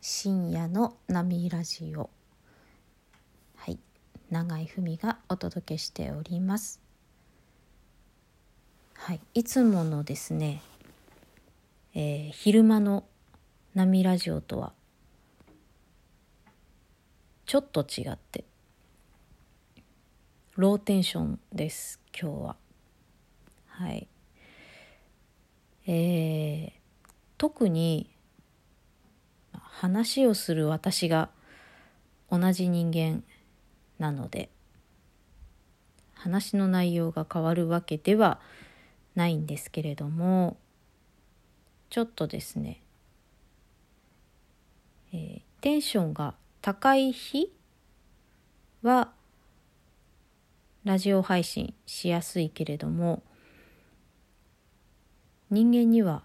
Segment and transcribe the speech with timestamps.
[0.00, 2.08] 深夜の波ラジオ。
[3.56, 3.78] はい。
[4.30, 6.80] 永井文がお届けしております。
[8.94, 9.20] はい。
[9.34, 10.62] いつものですね、
[11.94, 13.04] えー、昼間の
[13.74, 14.72] 波ラジオとは
[17.44, 18.44] ちょっと違って
[20.54, 22.56] ローテンションです今日は。
[23.66, 24.06] はい。
[25.88, 26.70] えー、
[27.36, 28.10] 特に
[29.80, 31.28] 話をする私が
[32.32, 33.22] 同じ人間
[34.00, 34.50] なので
[36.14, 38.40] 話の内容が変わるわけでは
[39.14, 40.56] ないんですけれども
[41.90, 42.82] ちょっとですね、
[45.12, 47.52] えー、テンションが高い日
[48.82, 49.12] は
[50.82, 53.22] ラジオ配信しやすいけれども
[55.50, 56.24] 人間には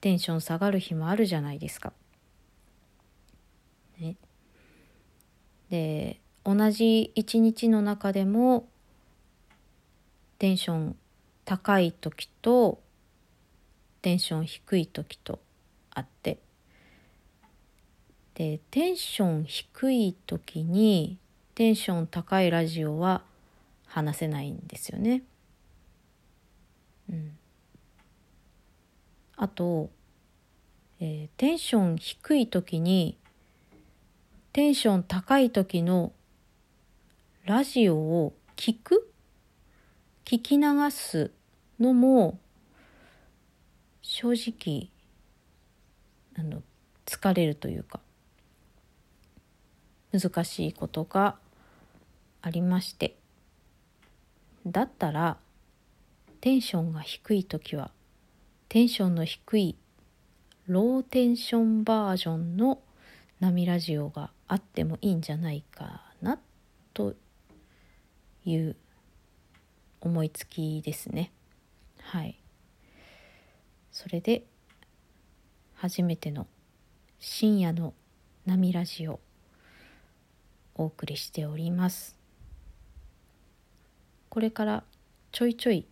[0.00, 1.92] テンション下がる日もあるじゃないですか。
[3.98, 4.16] ね、
[5.70, 8.68] で同じ一日の中でも
[10.38, 10.96] テンション
[11.44, 12.80] 高い時と
[14.02, 15.40] テンション低い時と
[15.90, 16.38] あって。
[18.34, 21.18] でテンション低い時に
[21.54, 23.22] テンション高いラジオは
[23.86, 25.22] 話せないんですよね。
[27.08, 27.38] うん、
[29.36, 29.88] あと、
[31.00, 33.16] えー、テンション低い時に
[34.54, 36.12] テンション高い時の
[37.44, 39.10] ラジオを聞く？
[40.24, 41.32] 聞き流す
[41.80, 42.38] のも
[44.00, 44.90] 正直
[46.38, 46.62] あの
[47.04, 47.98] 疲れるというか
[50.12, 51.34] 難しいことが
[52.40, 53.16] ありまして。
[54.64, 55.36] だったら
[56.40, 57.90] テンションが低い時は
[58.68, 59.76] テンションの低い
[60.68, 62.78] ローテンションバージョンの
[63.44, 66.40] 波ラジオがあってもいいんじゃないかな
[66.94, 67.14] と
[68.46, 68.74] いう
[70.00, 71.30] 思いつきですね。
[72.00, 72.40] はい。
[73.92, 74.44] それで
[75.74, 76.46] 初めての
[77.20, 77.92] 深夜の
[78.46, 79.20] 波ラジオ
[80.74, 82.16] お送りしております。
[84.30, 84.84] これから
[85.32, 85.86] ちょいちょい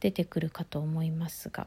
[0.00, 1.66] 出てくるかと思いますが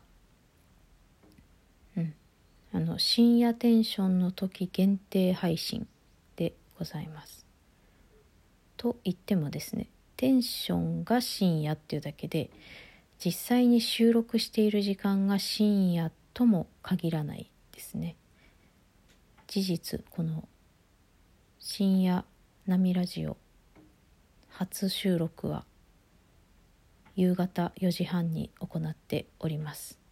[2.76, 5.88] あの深夜テンションの時限定配信
[6.36, 7.46] でございます。
[8.76, 9.88] と言ってもですね
[10.18, 12.50] テンションが深夜っていうだけで
[13.24, 18.18] 実際に収録している時間が深夜とも限らないですね。
[19.48, 20.46] 事実この
[21.60, 22.26] 深夜
[22.68, 23.38] 波ラジオ
[24.50, 25.64] 初収録は
[27.16, 30.05] 夕方4時半に行っております。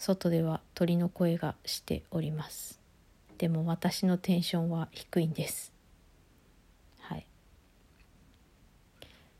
[0.00, 2.80] 外では鳥の声がしております。
[3.36, 5.74] でも私のテンションは低いんです。
[7.00, 7.26] はい。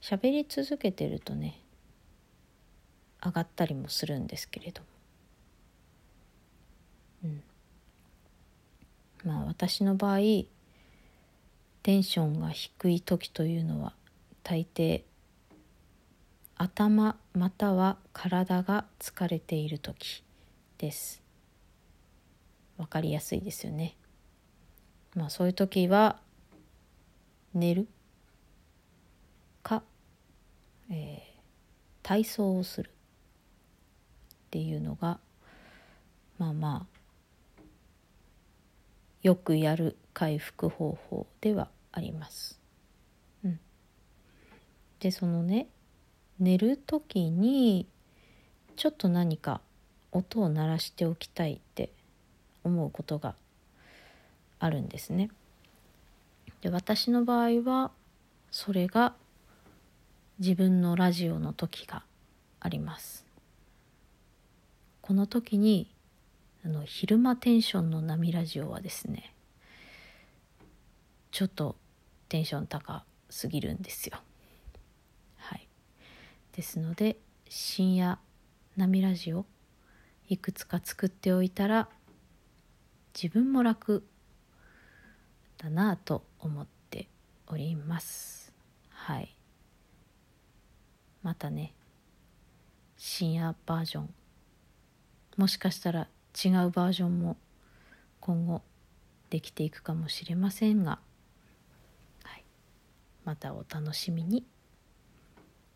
[0.03, 1.63] 喋り続けてるとね
[3.25, 4.87] 上がったりもするんですけれども。
[7.25, 7.43] うん。
[9.25, 10.45] まあ私の場合テ
[11.87, 13.95] ンションが低い時というのは
[14.43, 15.05] 大抵
[16.57, 20.23] 頭または体が疲れている時。
[20.81, 21.23] です。
[22.79, 23.99] 分かりやすいですよね。
[25.15, 26.19] まあそういう時は
[27.53, 27.87] 寝る？
[29.63, 29.83] か、
[30.91, 31.21] えー、
[32.03, 32.93] 体操をするっ
[34.51, 35.21] ていうのが
[36.39, 37.63] まあまあ
[39.23, 42.59] よくやる回復方法ではあります。
[43.45, 43.61] うん、
[44.99, 45.69] でそのね
[46.39, 47.87] 寝る時に
[48.77, 49.61] ちょっと何か
[50.13, 51.91] 音を鳴らしておきたいって
[52.65, 53.35] 思うことが
[54.59, 55.31] あるんですね。
[56.61, 57.91] で私の場合は
[58.51, 59.15] それが
[60.39, 62.03] 自分のラジオの時が
[62.61, 63.25] あります。
[65.01, 65.91] この時に
[66.65, 69.33] あの昼間テンションの波ラジオはですね
[71.31, 71.77] ちょっと
[72.29, 74.19] テンション高すぎるんですよ。
[75.39, 75.67] はい、
[76.55, 77.17] ですので
[77.49, 78.19] 深夜
[78.77, 79.47] 波ラジオ
[80.31, 81.89] いくつか作っておいたら
[83.21, 84.05] 自分も楽
[85.59, 87.09] だなと思って
[87.49, 88.53] おります。
[88.91, 89.37] はい。
[91.25, 91.75] またね
[92.97, 94.15] 深夜バージョン。
[95.37, 96.07] もしかしたら
[96.45, 97.37] 違うバージョンも
[98.21, 98.63] 今後
[99.31, 101.01] できていくかもしれませんが、
[102.23, 102.45] はい、
[103.25, 104.47] またお楽しみに。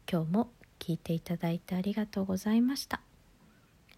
[0.08, 3.00] 今日も聞いていただいてありがとうございました。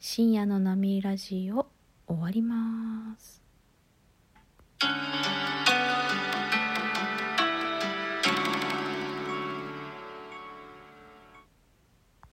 [0.09, 1.67] 深夜の波ラジオ
[2.07, 3.43] 終わります。